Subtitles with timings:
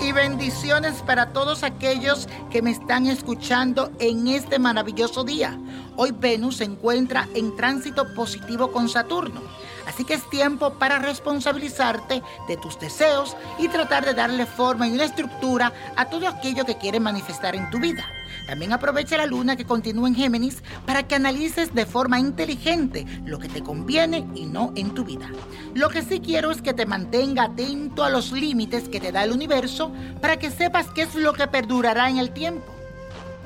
[0.00, 5.58] Y bendiciones para todos aquellos que me están escuchando en este maravilloso día.
[5.96, 9.40] Hoy Venus se encuentra en tránsito positivo con Saturno
[9.86, 14.92] Así que es tiempo para responsabilizarte de tus deseos y tratar de darle forma y
[14.92, 18.04] una estructura a todo aquello que quieres manifestar en tu vida.
[18.46, 23.38] También aprovecha la luna que continúa en Géminis para que analices de forma inteligente lo
[23.38, 25.30] que te conviene y no en tu vida.
[25.74, 29.24] Lo que sí quiero es que te mantenga atento a los límites que te da
[29.24, 32.66] el universo para que sepas qué es lo que perdurará en el tiempo.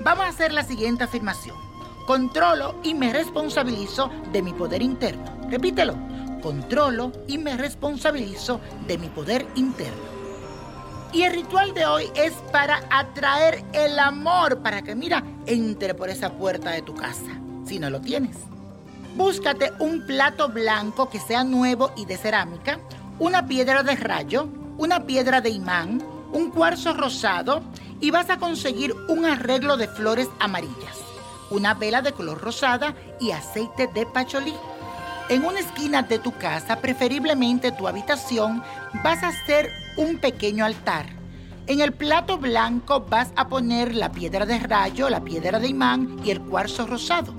[0.00, 1.56] Vamos a hacer la siguiente afirmación.
[2.06, 5.24] Controlo y me responsabilizo de mi poder interno.
[5.48, 5.94] Repítelo.
[6.42, 10.12] Controlo y me responsabilizo de mi poder interno.
[11.12, 16.08] Y el ritual de hoy es para atraer el amor, para que, mira, entre por
[16.08, 18.36] esa puerta de tu casa, si no lo tienes.
[19.14, 22.78] Búscate un plato blanco que sea nuevo y de cerámica,
[23.18, 27.60] una piedra de rayo, una piedra de imán, un cuarzo rosado
[28.00, 30.96] y vas a conseguir un arreglo de flores amarillas,
[31.50, 34.54] una vela de color rosada y aceite de pacholí.
[35.32, 38.62] En una esquina de tu casa, preferiblemente tu habitación,
[39.02, 41.06] vas a hacer un pequeño altar.
[41.66, 46.18] En el plato blanco vas a poner la piedra de rayo, la piedra de imán
[46.22, 47.32] y el cuarzo rosado.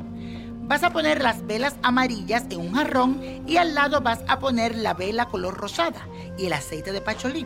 [0.63, 4.75] Vas a poner las velas amarillas en un jarrón y al lado vas a poner
[4.75, 7.45] la vela color rosada y el aceite de pacholí.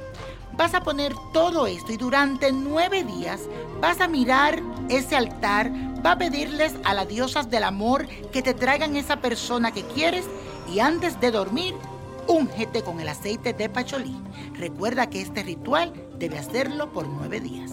[0.53, 3.41] Vas a poner todo esto y durante nueve días
[3.81, 5.69] vas a mirar ese altar,
[6.07, 10.23] va a pedirles a las diosas del amor que te traigan esa persona que quieres
[10.73, 11.75] y antes de dormir
[12.27, 14.15] úngete con el aceite de pacholí.
[14.53, 17.71] Recuerda que este ritual debe hacerlo por nueve días.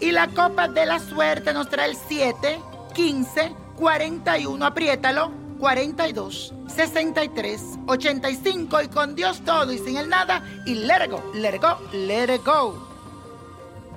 [0.00, 2.58] Y la copa de la suerte nos trae el 7,
[2.94, 10.76] 15, 41, apriétalo, 42, 63, 85 y con Dios todo y sin el nada y
[10.76, 12.91] let it go, let it go, let it go.